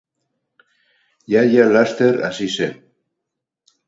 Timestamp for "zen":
2.55-2.73